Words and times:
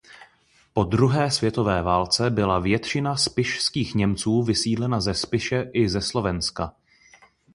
Po 0.73 0.83
druhé 0.83 1.31
světové 1.31 1.81
válce 1.81 2.29
byla 2.29 2.59
většina 2.59 3.15
Spišských 3.15 3.95
Němců 3.95 4.43
vysídlena 4.43 5.01
ze 5.01 5.13
Spiše 5.13 5.69
i 5.73 5.89
ze 5.89 6.01
Slovenska. 6.01 6.73